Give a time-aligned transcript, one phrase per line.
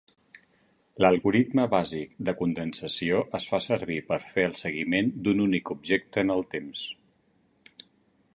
[1.05, 6.39] L'algoritme bàsic de condensació es fa servir per fer el seguiment d'un únic objecte en
[6.39, 6.89] el temps